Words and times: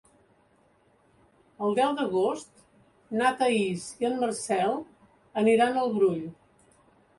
El 1.67 1.75
deu 1.79 1.93
d'agost 1.99 2.65
na 3.21 3.35
Thaís 3.43 3.87
i 4.03 4.09
en 4.11 4.19
Marcel 4.25 4.77
aniran 5.45 5.81
al 5.85 5.97
Brull. 6.01 6.29